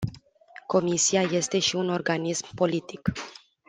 Comisia 0.67 1.21
este 1.21 1.59
și 1.59 1.75
un 1.75 1.89
organism 1.89 2.47
politic. 2.55 3.11